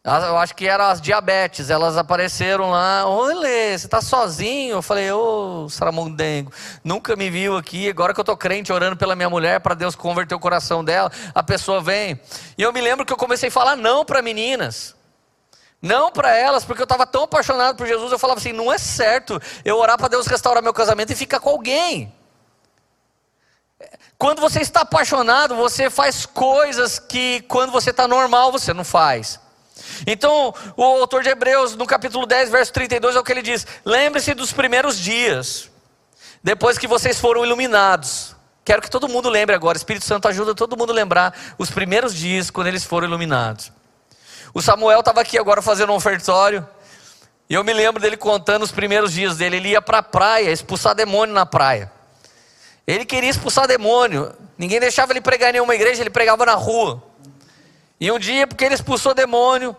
[0.05, 3.07] Eu acho que eram as diabetes, elas apareceram lá.
[3.07, 4.73] Oi, Lê, você está sozinho?
[4.73, 6.51] Eu falei, ô, Saramundengo,
[6.83, 7.89] nunca me viu aqui.
[7.89, 11.09] Agora que eu estou crente, orando pela minha mulher, para Deus converter o coração dela,
[11.33, 12.19] a pessoa vem.
[12.57, 14.93] E eu me lembro que eu comecei a falar não para meninas.
[15.81, 18.11] Não para elas, porque eu estava tão apaixonado por Jesus.
[18.11, 21.39] Eu falava assim: não é certo eu orar para Deus restaurar meu casamento e ficar
[21.39, 22.13] com alguém.
[24.17, 29.42] Quando você está apaixonado, você faz coisas que quando você está normal você não faz.
[30.05, 33.65] Então, o autor de Hebreus, no capítulo 10, verso 32, é o que ele diz:
[33.85, 35.69] Lembre-se dos primeiros dias,
[36.43, 38.35] depois que vocês foram iluminados.
[38.65, 42.15] Quero que todo mundo lembre agora, Espírito Santo ajuda todo mundo a lembrar os primeiros
[42.15, 43.71] dias quando eles foram iluminados.
[44.53, 46.65] O Samuel estava aqui agora fazendo um ofertório,
[47.49, 49.57] e eu me lembro dele contando os primeiros dias dele.
[49.57, 51.91] Ele ia para a praia, expulsar demônio na praia.
[52.87, 57.01] Ele queria expulsar demônio, ninguém deixava ele pregar em nenhuma igreja, ele pregava na rua.
[58.03, 59.73] E um dia, porque ele expulsou demônio,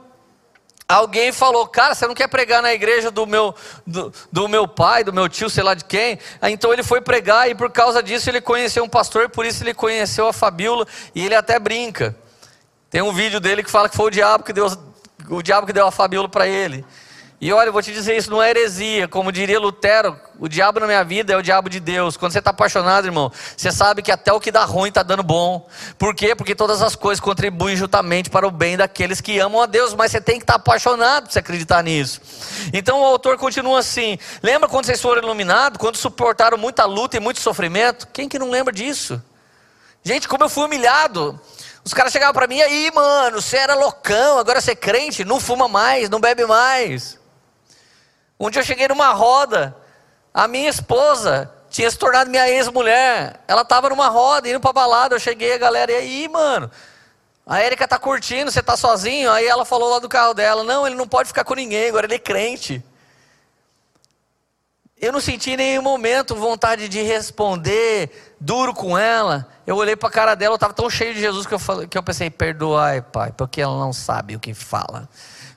[0.89, 3.55] alguém falou: Cara, você não quer pregar na igreja do meu,
[3.87, 6.19] do, do, meu pai, do meu tio, sei lá de quem?
[6.45, 9.75] Então ele foi pregar e por causa disso ele conheceu um pastor, por isso ele
[9.75, 12.17] conheceu a Fabíola e ele até brinca.
[12.89, 14.69] Tem um vídeo dele que fala que foi o diabo que deu,
[15.29, 16.83] o diabo que deu a Fabíola para ele.
[17.45, 19.07] E olha, eu vou te dizer isso, não é heresia.
[19.07, 22.17] Como diria Lutero, o diabo na minha vida é o diabo de Deus.
[22.17, 25.23] Quando você está apaixonado, irmão, você sabe que até o que dá ruim está dando
[25.23, 25.69] bom.
[25.99, 26.35] Por quê?
[26.35, 29.93] Porque todas as coisas contribuem justamente para o bem daqueles que amam a Deus.
[29.93, 32.19] Mas você tem que estar tá apaixonado para você acreditar nisso.
[32.73, 35.77] Então o autor continua assim: Lembra quando vocês foram iluminados?
[35.77, 38.09] Quando suportaram muita luta e muito sofrimento?
[38.11, 39.23] Quem que não lembra disso?
[40.03, 41.39] Gente, como eu fui humilhado.
[41.85, 45.39] Os caras chegavam para mim, aí, mano, você era loucão, agora você é crente, não
[45.39, 47.23] fuma mais, não bebe mais.
[48.39, 49.77] Um dia eu cheguei numa roda,
[50.33, 53.41] a minha esposa tinha se tornado minha ex-mulher.
[53.49, 55.15] Ela estava numa roda, indo para balada.
[55.15, 56.71] Eu cheguei, a galera, e aí, mano?
[57.47, 59.31] A Érica tá curtindo, você tá sozinho?
[59.31, 62.07] Aí ela falou lá do carro dela: Não, ele não pode ficar com ninguém, agora
[62.07, 62.83] ele é crente.
[64.97, 69.47] Eu não senti em nenhum momento vontade de responder duro com ela.
[69.67, 71.87] Eu olhei para a cara dela, eu estava tão cheio de Jesus que eu, falei,
[71.87, 75.09] que eu pensei: Perdoai, pai, porque ela não sabe o que fala.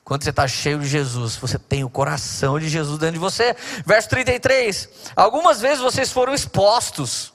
[0.08, 3.54] Quando você está cheio de Jesus, você tem o coração de Jesus dentro de você.
[3.86, 4.88] Verso 33.
[5.14, 7.34] Algumas vezes vocês foram expostos.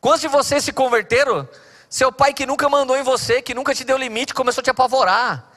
[0.00, 1.48] Quantos de vocês se converteram?
[1.88, 4.70] Seu pai que nunca mandou em você, que nunca te deu limite, começou a te
[4.70, 5.55] apavorar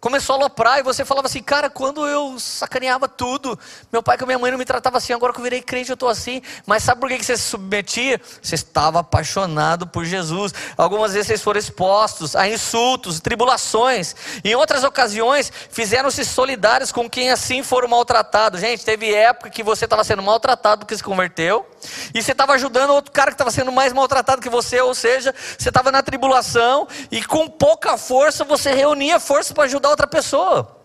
[0.00, 3.58] começou a aloprar e você falava assim, cara, quando eu sacaneava tudo,
[3.92, 5.94] meu pai com minha mãe não me tratava assim, agora que eu virei crente eu
[5.94, 6.40] estou assim.
[6.66, 8.20] Mas sabe por que você se submetia?
[8.40, 10.52] Você estava apaixonado por Jesus.
[10.76, 14.14] Algumas vezes vocês foram expostos a insultos, tribulações.
[14.44, 18.60] Em outras ocasiões, fizeram-se solidários com quem assim foram maltratados.
[18.60, 21.66] Gente, teve época que você estava sendo maltratado porque se converteu.
[22.14, 25.34] E você estava ajudando outro cara que estava sendo mais maltratado que você, ou seja,
[25.56, 30.76] você estava na tribulação e com pouca força você reunia força para ajudar outra pessoa.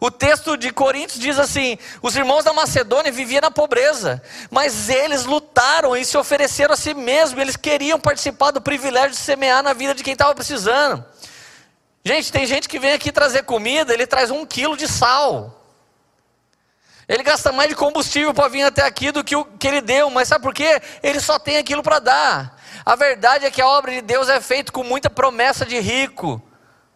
[0.00, 5.26] O texto de Coríntios diz assim: os irmãos da Macedônia viviam na pobreza, mas eles
[5.26, 9.74] lutaram e se ofereceram a si mesmos, eles queriam participar do privilégio de semear na
[9.74, 11.04] vida de quem estava precisando.
[12.02, 15.59] Gente, tem gente que vem aqui trazer comida, ele traz um quilo de sal.
[17.10, 20.08] Ele gasta mais de combustível para vir até aqui do que o que ele deu,
[20.10, 20.80] mas sabe por quê?
[21.02, 22.56] Ele só tem aquilo para dar.
[22.86, 26.40] A verdade é que a obra de Deus é feita com muita promessa de rico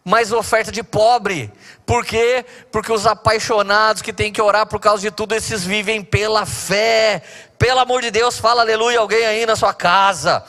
[0.07, 1.51] mas oferta de pobre.
[1.83, 2.45] Por quê?
[2.71, 7.23] Porque os apaixonados que têm que orar por causa de tudo, esses vivem pela fé.
[7.57, 10.43] Pelo amor de Deus, fala aleluia alguém aí na sua casa.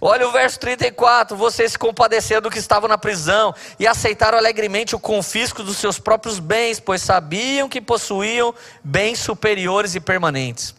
[0.00, 4.94] Olha o verso 34: vocês se compadeceram do que estavam na prisão e aceitaram alegremente
[4.94, 10.74] o confisco dos seus próprios bens, pois sabiam que possuíam bens superiores e permanentes.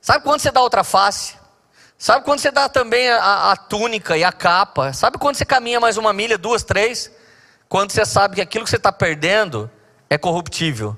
[0.00, 1.34] Sabe quando você dá outra face?
[1.98, 4.92] Sabe quando você dá também a, a, túnica e a capa?
[4.92, 7.10] Sabe quando você caminha mais uma milha, duas, três?
[7.68, 9.70] Quando você sabe que aquilo que você está perdendo
[10.08, 10.96] é corruptível,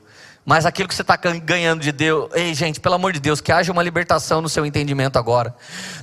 [0.49, 3.53] Mas aquilo que você está ganhando de Deus, ei gente, pelo amor de Deus, que
[3.53, 5.55] haja uma libertação no seu entendimento agora.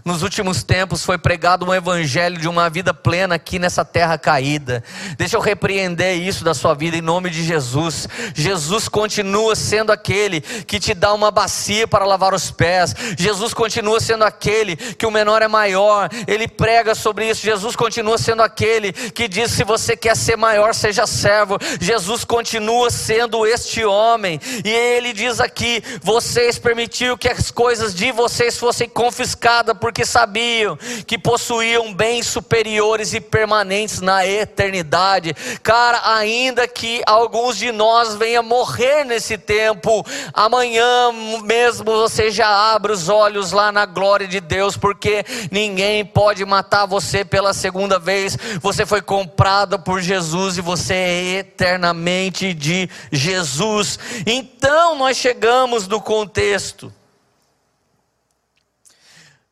[0.05, 4.83] Nos últimos tempos foi pregado um evangelho de uma vida plena aqui nessa terra caída.
[5.17, 8.07] Deixa eu repreender isso da sua vida em nome de Jesus.
[8.35, 12.93] Jesus continua sendo aquele que te dá uma bacia para lavar os pés.
[13.17, 16.07] Jesus continua sendo aquele que o menor é maior.
[16.27, 17.41] Ele prega sobre isso.
[17.41, 21.57] Jesus continua sendo aquele que diz: se você quer ser maior, seja servo.
[21.81, 28.11] Jesus continua sendo este homem e ele diz aqui: vocês permitiram que as coisas de
[28.11, 35.35] vocês fossem confiscadas, porque sabiam que possuíam bens superiores e permanentes na eternidade.
[35.63, 41.11] Cara, ainda que alguns de nós venham morrer nesse tempo, amanhã
[41.43, 46.85] mesmo você já abre os olhos lá na glória de Deus, porque ninguém pode matar
[46.85, 48.37] você pela segunda vez.
[48.61, 53.99] Você foi comprado por Jesus e você é eternamente de Jesus.
[54.25, 56.91] Então nós chegamos no contexto.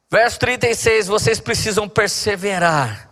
[0.10, 3.10] Verso 36: vocês precisam perseverar,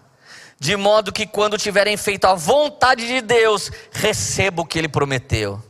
[0.60, 5.62] de modo que quando tiverem feito a vontade de Deus, receba o que Ele prometeu.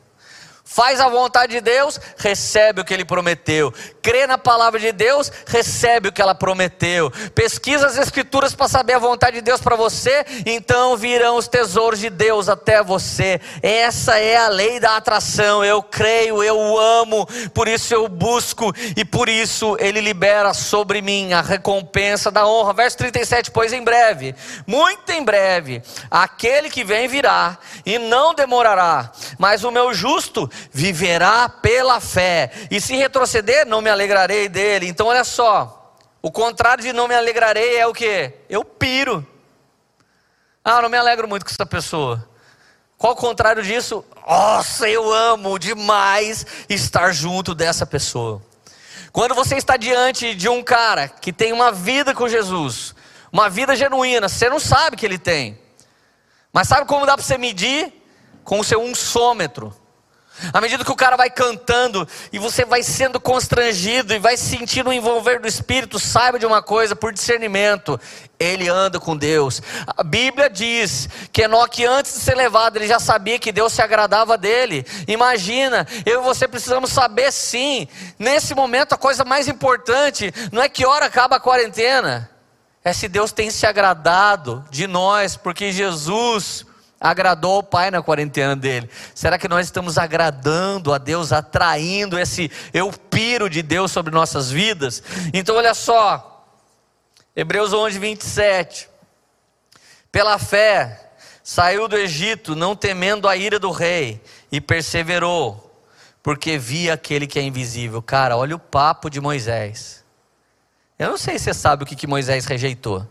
[0.73, 3.73] Faz a vontade de Deus, recebe o que ele prometeu.
[4.01, 7.11] Crê na palavra de Deus, recebe o que ela prometeu.
[7.35, 11.99] Pesquisa as escrituras para saber a vontade de Deus para você, então virão os tesouros
[11.99, 13.41] de Deus até você.
[13.61, 15.61] Essa é a lei da atração.
[15.61, 21.33] Eu creio, eu amo, por isso eu busco e por isso ele libera sobre mim
[21.33, 22.71] a recompensa da honra.
[22.71, 24.33] Verso 37, pois em breve,
[24.65, 31.47] muito em breve, aquele que vem virá e não demorará, mas o meu justo viverá
[31.49, 34.87] pela fé, e se retroceder, não me alegrarei dele.
[34.87, 38.31] Então, olha só, o contrário de não me alegrarei é o que?
[38.49, 39.25] Eu piro.
[40.63, 42.27] Ah, não me alegro muito com essa pessoa.
[42.97, 44.05] Qual o contrário disso?
[44.27, 48.39] Nossa, eu amo demais estar junto dessa pessoa.
[49.11, 52.93] Quando você está diante de um cara que tem uma vida com Jesus,
[53.31, 55.59] uma vida genuína, você não sabe que ele tem.
[56.53, 57.91] Mas sabe como dá para você medir?
[58.43, 59.75] Com o seu unsômetro.
[60.53, 64.89] À medida que o cara vai cantando e você vai sendo constrangido e vai sentindo
[64.89, 67.99] o envolver do Espírito, saiba de uma coisa, por discernimento,
[68.39, 69.61] ele anda com Deus.
[69.95, 73.81] A Bíblia diz que Enoque, antes de ser levado, ele já sabia que Deus se
[73.81, 74.85] agradava dele.
[75.07, 77.87] Imagina, eu e você precisamos saber sim.
[78.17, 82.29] Nesse momento, a coisa mais importante não é que hora acaba a quarentena,
[82.83, 86.65] é se Deus tem se agradado de nós, porque Jesus
[87.01, 88.87] agradou o Pai na quarentena dele?
[89.15, 94.51] Será que nós estamos agradando a Deus, atraindo esse eu piro de Deus sobre nossas
[94.51, 95.01] vidas?
[95.33, 96.45] Então, olha só,
[97.35, 98.89] Hebreus 11, 27.
[100.11, 101.11] Pela fé,
[101.43, 105.73] saiu do Egito, não temendo a ira do rei, e perseverou,
[106.21, 108.01] porque via aquele que é invisível.
[108.01, 110.03] Cara, olha o papo de Moisés.
[110.99, 113.07] Eu não sei se você sabe o que, que Moisés rejeitou.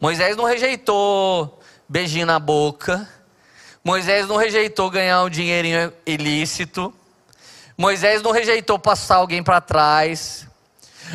[0.00, 3.08] Moisés não rejeitou beijinho na boca.
[3.82, 6.92] Moisés não rejeitou ganhar um dinheirinho ilícito.
[7.76, 10.46] Moisés não rejeitou passar alguém para trás.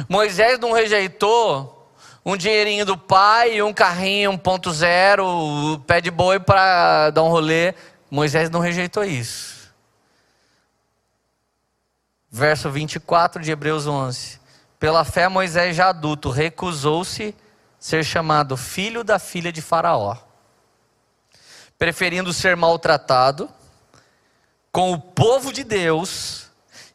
[0.10, 1.92] Moisés não rejeitou
[2.26, 7.76] um dinheirinho do pai, um carrinho 1.0, pé de boi para dar um rolê.
[8.10, 9.72] Moisés não rejeitou isso.
[12.32, 14.40] Verso 24 de Hebreus 11.
[14.80, 17.36] Pela fé, Moisés, já adulto, recusou-se
[17.80, 20.18] ser chamado filho da filha de Faraó
[21.84, 23.50] preferindo ser maltratado
[24.72, 26.46] com o povo de Deus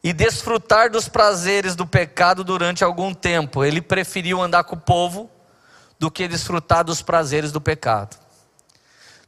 [0.03, 3.63] e desfrutar dos prazeres do pecado durante algum tempo.
[3.63, 5.31] Ele preferiu andar com o povo
[5.99, 8.17] do que desfrutar dos prazeres do pecado.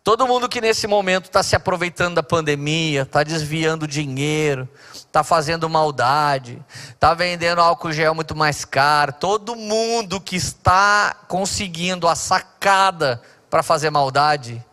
[0.03, 5.69] Todo mundo que nesse momento está se aproveitando da pandemia, está desviando dinheiro, está fazendo
[5.69, 13.21] maldade, está vendendo álcool gel muito mais caro, todo mundo que está conseguindo a sacada
[13.51, 14.65] para fazer maldade,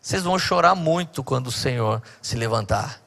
[0.00, 3.00] vocês vão chorar muito quando o Senhor se levantar.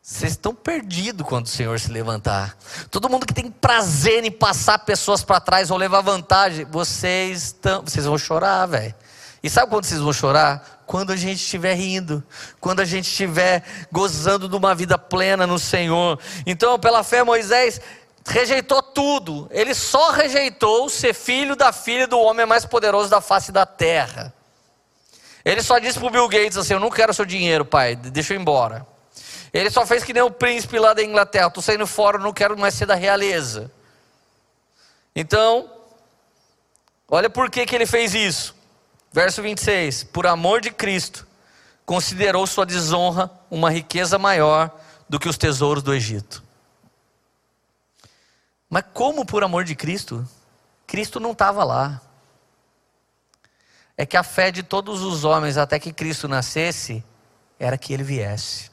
[0.00, 2.56] Vocês estão perdidos quando o Senhor se levantar.
[2.90, 8.06] Todo mundo que tem prazer em passar pessoas para trás ou levar vantagem, vocês vocês
[8.06, 8.94] vão chorar, velho.
[9.42, 10.82] E sabe quando vocês vão chorar?
[10.86, 12.24] Quando a gente estiver rindo,
[12.58, 16.18] quando a gente estiver gozando de uma vida plena no Senhor.
[16.46, 17.78] Então, pela fé, Moisés
[18.26, 19.46] rejeitou tudo.
[19.50, 24.32] Ele só rejeitou ser filho da filha do homem mais poderoso da face da terra.
[25.48, 28.34] Ele só disse para o Bill Gates assim: Eu não quero seu dinheiro, pai, deixa
[28.34, 28.86] eu ir embora.
[29.50, 32.58] Ele só fez que nem o príncipe lá da Inglaterra: Estou saindo fora, não quero
[32.58, 33.72] mais ser da realeza.
[35.16, 35.72] Então,
[37.08, 38.54] olha por que, que ele fez isso.
[39.10, 41.26] Verso 26: Por amor de Cristo,
[41.86, 44.70] considerou sua desonra uma riqueza maior
[45.08, 46.44] do que os tesouros do Egito.
[48.68, 50.28] Mas como por amor de Cristo?
[50.86, 52.02] Cristo não estava lá.
[53.98, 57.04] É que a fé de todos os homens até que Cristo nascesse
[57.58, 58.70] era que ele viesse.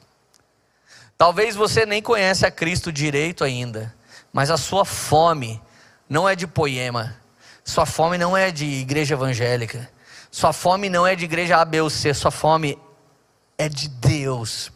[1.18, 3.92] Talvez você nem conhece a Cristo direito ainda,
[4.32, 5.60] mas a sua fome
[6.08, 7.16] não é de poema,
[7.64, 9.90] sua fome não é de igreja evangélica,
[10.30, 12.78] sua fome não é de igreja A, B ou C, sua fome
[13.58, 14.70] é de Deus.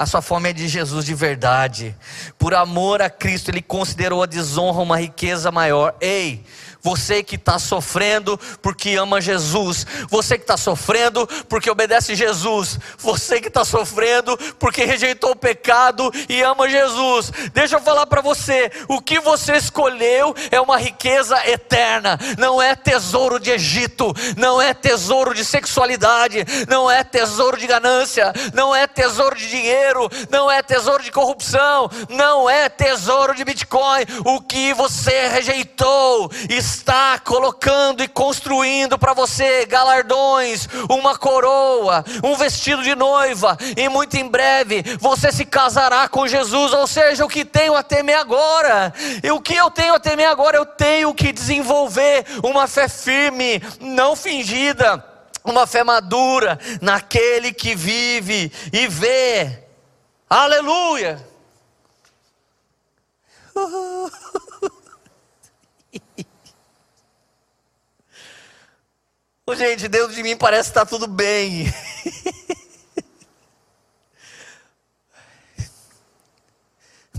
[0.00, 1.94] A sua fome é de Jesus de verdade.
[2.38, 5.94] Por amor a Cristo, Ele considerou a desonra uma riqueza maior.
[6.00, 6.42] Ei,
[6.82, 13.40] você que está sofrendo porque ama Jesus, você que está sofrendo porque obedece Jesus, você
[13.40, 17.30] que está sofrendo porque rejeitou o pecado e ama Jesus.
[17.52, 22.74] Deixa eu falar para você: o que você escolheu é uma riqueza eterna, não é
[22.74, 28.86] tesouro de Egito, não é tesouro de sexualidade, não é tesouro de ganância, não é
[28.86, 34.04] tesouro de dinheiro, não é tesouro de corrupção, não é tesouro de Bitcoin.
[34.24, 42.36] O que você rejeitou e está colocando e construindo para você galardões, uma coroa, um
[42.36, 46.72] vestido de noiva, e muito em breve você se casará com Jesus.
[46.72, 48.92] Ou seja, o que tenho a temer agora,
[49.22, 53.60] e o que eu tenho a temer agora, eu tenho que desenvolver uma fé firme,
[53.80, 55.04] não fingida
[55.44, 59.64] uma fé madura naquele que vive e vê.
[60.28, 61.26] Aleluia!
[69.56, 71.72] Gente, dentro de mim parece que está tudo bem.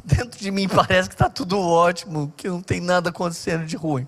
[0.04, 4.08] dentro de mim parece que está tudo ótimo, que não tem nada acontecendo de ruim.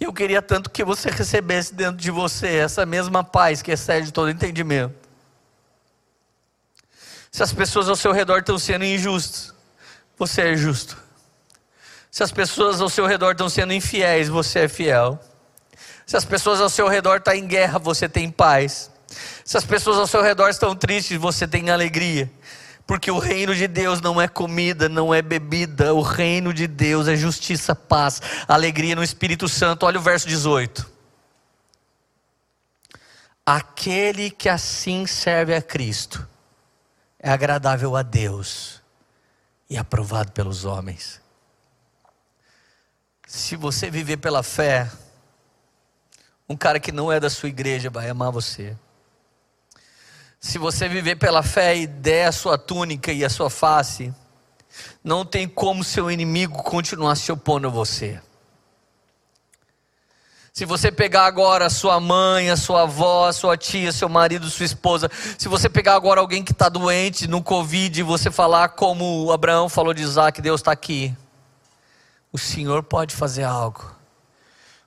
[0.00, 4.12] E eu queria tanto que você recebesse dentro de você essa mesma paz que excede
[4.12, 4.94] todo entendimento.
[7.32, 9.52] Se as pessoas ao seu redor estão sendo injustas,
[10.16, 10.96] você é justo.
[12.10, 15.20] Se as pessoas ao seu redor estão sendo infiéis, você é fiel.
[16.08, 18.90] Se as pessoas ao seu redor estão em guerra, você tem paz.
[19.44, 22.32] Se as pessoas ao seu redor estão tristes, você tem alegria.
[22.86, 25.92] Porque o reino de Deus não é comida, não é bebida.
[25.92, 29.84] O reino de Deus é justiça, paz, alegria no Espírito Santo.
[29.84, 30.90] Olha o verso 18.
[33.44, 36.26] Aquele que assim serve a Cristo
[37.18, 38.80] é agradável a Deus
[39.68, 41.20] e aprovado pelos homens.
[43.26, 44.90] Se você viver pela fé,
[46.48, 48.76] um cara que não é da sua igreja vai amar você.
[50.40, 54.14] Se você viver pela fé e der a sua túnica e a sua face,
[55.02, 58.20] não tem como seu inimigo continuar se opondo a você.
[60.52, 64.50] Se você pegar agora a sua mãe, a sua avó, a sua tia, seu marido,
[64.50, 68.70] sua esposa, se você pegar agora alguém que está doente no Covid e você falar
[68.70, 71.14] como Abraão falou de Isaac, Deus está aqui,
[72.32, 73.97] o Senhor pode fazer algo.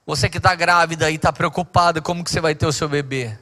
[0.06, 3.38] Você que está grávida e está preocupada, como que você vai ter o seu bebê?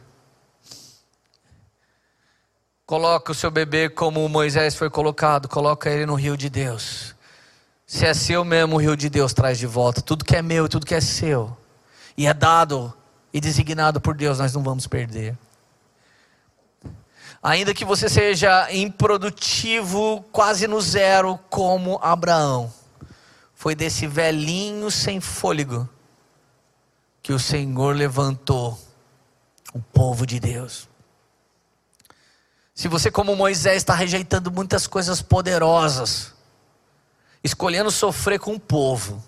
[2.86, 7.16] Coloca o seu bebê como Moisés foi colocado, coloca ele no rio de Deus.
[7.88, 10.01] Se é seu mesmo, o rio de Deus traz de volta.
[10.01, 11.55] Tudo que é meu, tudo que é seu.
[12.18, 12.93] E é dado
[13.34, 15.38] e designado por Deus, nós não vamos perder.
[17.41, 22.72] Ainda que você seja improdutivo, quase no zero, como Abraão,
[23.55, 25.88] foi desse velhinho sem fôlego
[27.30, 28.75] que o Senhor levantou
[29.71, 30.89] o povo de Deus.
[32.73, 36.34] Se você, como Moisés, está rejeitando muitas coisas poderosas,
[37.43, 39.23] escolhendo sofrer com o povo,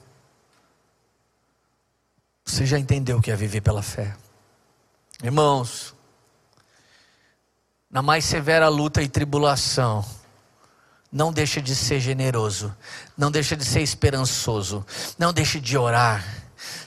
[2.43, 4.17] você já entendeu o que é viver pela fé.
[5.21, 5.93] Irmãos,
[7.87, 10.03] na mais severa luta e tribulação,
[11.11, 12.75] não deixe de ser generoso,
[13.15, 14.83] não deixe de ser esperançoso,
[15.19, 16.40] não deixe de orar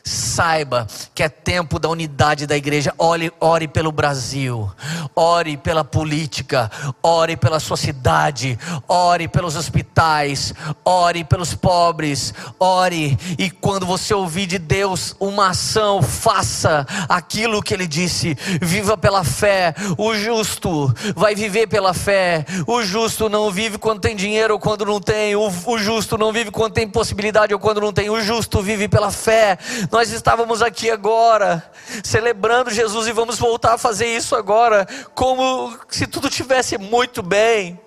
[0.06, 2.92] Saiba que é tempo da unidade da igreja.
[2.98, 4.70] Ore, ore pelo Brasil,
[5.16, 6.70] ore pela política,
[7.02, 10.52] ore pela sociedade, ore pelos hospitais,
[10.84, 13.16] ore pelos pobres, ore.
[13.38, 18.36] E quando você ouvir de Deus uma ação, faça aquilo que Ele disse.
[18.60, 19.74] Viva pela fé.
[19.96, 22.44] O justo vai viver pela fé.
[22.66, 25.34] O justo não vive quando tem dinheiro ou quando não tem.
[25.34, 28.10] O, o justo não vive quando tem possibilidade ou quando não tem.
[28.10, 29.56] O justo vive pela fé.
[29.90, 31.62] Nós estávamos aqui agora,
[32.02, 37.80] celebrando Jesus, e vamos voltar a fazer isso agora, como se tudo tivesse muito bem,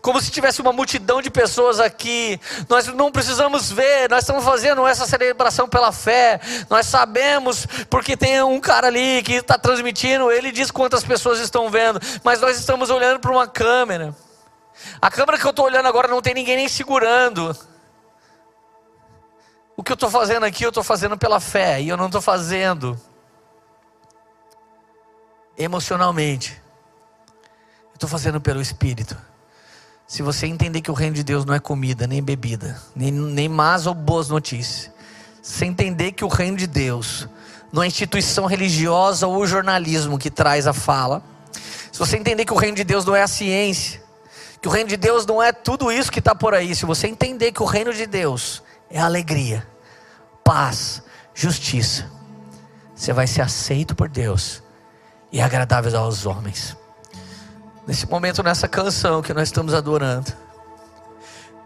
[0.00, 2.40] como se tivesse uma multidão de pessoas aqui.
[2.68, 6.40] Nós não precisamos ver, nós estamos fazendo essa celebração pela fé.
[6.70, 11.70] Nós sabemos, porque tem um cara ali que está transmitindo, ele diz quantas pessoas estão
[11.70, 14.14] vendo, mas nós estamos olhando para uma câmera.
[15.00, 17.56] A câmera que eu estou olhando agora não tem ninguém nem segurando.
[19.84, 22.22] O que eu estou fazendo aqui, eu estou fazendo pela fé, e eu não estou
[22.22, 22.98] fazendo
[25.58, 26.58] emocionalmente.
[27.90, 29.14] Eu estou fazendo pelo Espírito.
[30.06, 33.46] Se você entender que o reino de Deus não é comida, nem bebida, nem, nem
[33.46, 34.90] más ou boas notícias.
[35.42, 37.28] Se entender que o reino de Deus
[37.70, 41.22] não é instituição religiosa ou jornalismo que traz a fala.
[41.92, 44.02] Se você entender que o reino de Deus não é a ciência,
[44.62, 46.74] que o reino de Deus não é tudo isso que está por aí.
[46.74, 49.73] Se você entender que o reino de Deus é alegria,
[50.44, 51.02] paz,
[51.34, 52.08] justiça,
[52.94, 54.62] você vai ser aceito por Deus
[55.32, 56.76] e agradável aos homens.
[57.86, 60.32] Nesse momento, nessa canção que nós estamos adorando,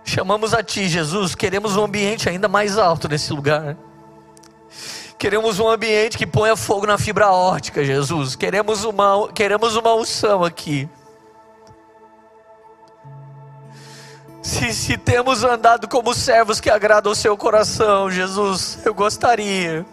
[0.05, 1.35] chamamos a Ti, Jesus.
[1.35, 3.77] Queremos um ambiente ainda mais alto nesse lugar.
[5.19, 8.37] Queremos um ambiente que ponha fogo na fibra ótica, Jesus.
[8.37, 10.89] Queremos uma, queremos uma unção aqui.
[14.49, 19.85] Se, se temos andado como servos que agradam o seu coração, Jesus, eu gostaria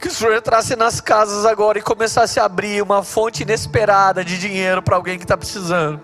[0.00, 4.38] que o Senhor entrasse nas casas agora e começasse a abrir uma fonte inesperada de
[4.38, 6.00] dinheiro para alguém que está precisando.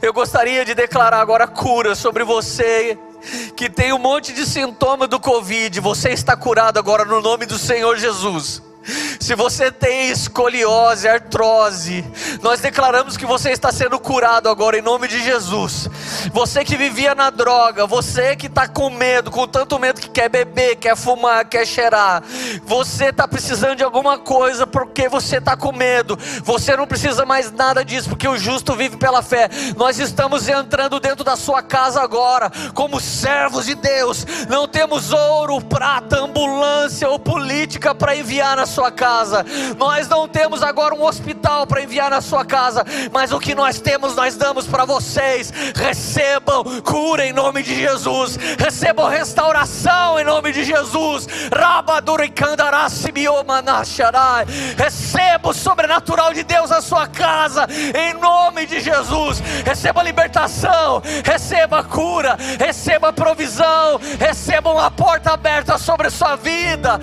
[0.00, 2.98] Eu gostaria de declarar agora cura sobre você
[3.54, 5.80] que tem um monte de sintoma do Covid.
[5.80, 8.62] Você está curado agora no nome do Senhor Jesus.
[9.20, 12.04] Se você tem escoliose, artrose,
[12.42, 15.88] nós declaramos que você está sendo curado agora em nome de Jesus.
[16.32, 20.28] Você que vivia na droga, você que está com medo, com tanto medo que quer
[20.28, 22.22] beber, quer fumar, quer cheirar,
[22.64, 26.18] você está precisando de alguma coisa porque você está com medo.
[26.42, 29.48] Você não precisa mais nada disso, porque o justo vive pela fé.
[29.76, 34.26] Nós estamos entrando dentro da sua casa agora, como servos de Deus.
[34.48, 39.44] Não temos ouro, prata, ambulância ou política para enviar na sua casa.
[39.76, 43.80] Nós não temos agora um hospital para enviar na sua casa, mas o que nós
[43.80, 45.52] temos, nós damos para vocês.
[45.74, 51.26] Recebam cura em nome de Jesus, recebam restauração em nome de Jesus.
[54.76, 59.40] Receba o sobrenatural de Deus na sua casa, em nome de Jesus.
[59.64, 67.00] Receba libertação, receba cura, receba provisão, receba uma porta aberta sobre a sua vida.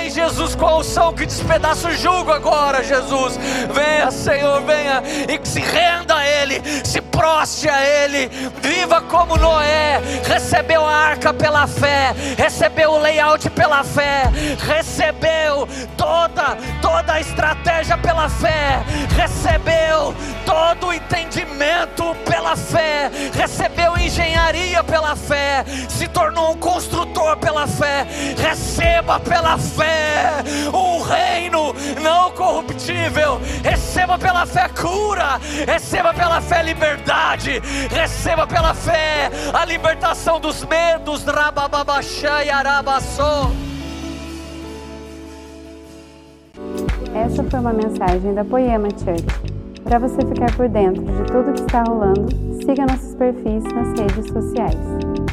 [0.00, 0.76] Ei, Jesus, com a
[1.10, 3.38] que despedaça o jugo agora, Jesus.
[3.72, 8.28] Venha, Senhor, venha e se renda a Ele, se proste a Ele,
[8.60, 14.24] viva como Noé, recebeu a arca pela fé, recebeu o layout pela fé,
[14.58, 18.82] recebeu toda, toda a estratégia pela fé,
[19.16, 27.66] recebeu todo o entendimento pela fé, recebeu engenharia pela fé, se tornou um construtor pela
[27.66, 30.42] fé, receba pela fé
[30.92, 39.30] um reino não corruptível, receba pela fé cura, receba pela fé liberdade, receba pela fé
[39.52, 43.50] a libertação dos medos, Rababaxá e Arabaçô.
[47.14, 49.52] Essa foi uma mensagem da Poema Church.
[49.84, 52.28] Para você ficar por dentro de tudo que está rolando,
[52.64, 55.31] siga nossos perfis nas redes sociais.